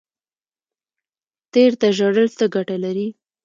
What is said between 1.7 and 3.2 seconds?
ته ژړل څه ګټه لري؟